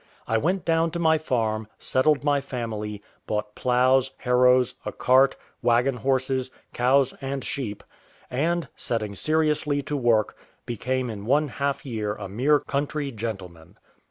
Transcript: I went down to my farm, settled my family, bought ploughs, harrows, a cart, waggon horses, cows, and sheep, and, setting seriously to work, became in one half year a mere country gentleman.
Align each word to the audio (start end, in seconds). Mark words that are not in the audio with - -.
I 0.27 0.39
went 0.39 0.65
down 0.65 0.89
to 0.93 0.97
my 0.99 1.19
farm, 1.19 1.67
settled 1.77 2.23
my 2.23 2.41
family, 2.41 3.03
bought 3.27 3.53
ploughs, 3.53 4.09
harrows, 4.17 4.73
a 4.83 4.91
cart, 4.91 5.35
waggon 5.61 5.97
horses, 5.97 6.49
cows, 6.73 7.13
and 7.21 7.43
sheep, 7.43 7.83
and, 8.27 8.67
setting 8.75 9.13
seriously 9.13 9.83
to 9.83 9.95
work, 9.95 10.35
became 10.65 11.11
in 11.11 11.27
one 11.27 11.49
half 11.49 11.85
year 11.85 12.15
a 12.15 12.27
mere 12.27 12.59
country 12.59 13.11
gentleman. 13.11 13.77